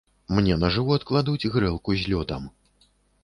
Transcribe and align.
Мне 0.35 0.55
на 0.61 0.69
жывот 0.77 1.03
кладуць 1.09 1.49
грэлку 1.55 1.97
з 2.05 2.09
лёдам. 2.13 2.49